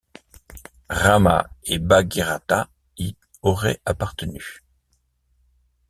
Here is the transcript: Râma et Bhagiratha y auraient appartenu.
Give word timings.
Râma 0.89 1.47
et 1.63 1.77
Bhagiratha 1.77 2.71
y 2.97 3.15
auraient 3.43 3.79
appartenu. 3.85 4.63